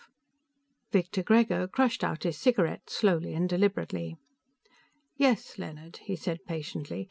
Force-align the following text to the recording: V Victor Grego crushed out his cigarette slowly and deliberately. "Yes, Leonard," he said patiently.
V 0.89 0.93
Victor 0.97 1.21
Grego 1.21 1.67
crushed 1.67 2.03
out 2.03 2.23
his 2.23 2.35
cigarette 2.35 2.89
slowly 2.89 3.35
and 3.35 3.47
deliberately. 3.47 4.17
"Yes, 5.15 5.59
Leonard," 5.59 5.97
he 5.97 6.15
said 6.15 6.39
patiently. 6.47 6.99